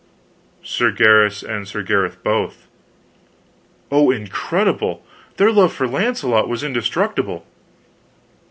"Sir 0.63 0.91
Gaheris, 0.91 1.43
and 1.43 1.67
Sir 1.67 1.83
Gareth 1.83 2.23
both!" 2.23 2.65
"Oh, 3.91 4.09
incredible! 4.09 5.05
Their 5.37 5.51
love 5.51 5.73
for 5.73 5.87
Launcelot 5.87 6.49
was 6.49 6.63
indestructible." 6.63 7.45